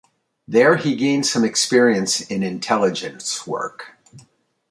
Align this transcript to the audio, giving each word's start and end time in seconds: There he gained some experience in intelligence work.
There 0.47 0.77
he 0.77 0.95
gained 0.95 1.27
some 1.27 1.43
experience 1.45 2.21
in 2.21 2.41
intelligence 2.41 3.45
work. 3.45 3.97